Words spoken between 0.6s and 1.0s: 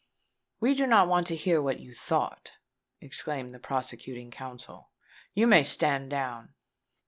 do